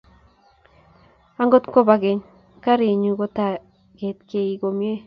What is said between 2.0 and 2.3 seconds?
keny